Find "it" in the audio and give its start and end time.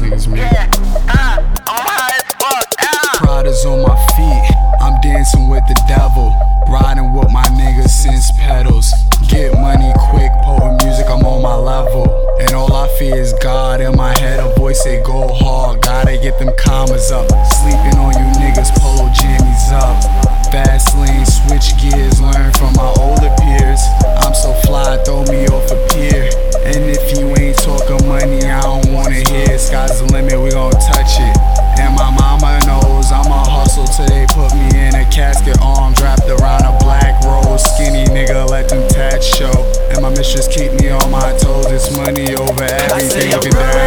31.20-31.36